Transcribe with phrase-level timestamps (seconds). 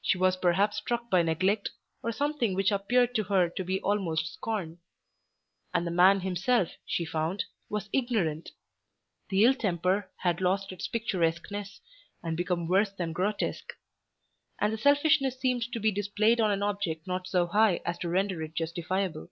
[0.00, 1.70] She was perhaps struck by neglect,
[2.02, 4.78] or something which appeared to her to be almost scorn.
[5.74, 8.52] And the man himself, she found, was ignorant.
[9.28, 11.82] The ill temper had lost its picturesqueness,
[12.22, 13.74] and become worse than grotesque.
[14.58, 18.08] And the selfishness seemed to be displayed on an object not so high as to
[18.08, 19.28] render it justifiable.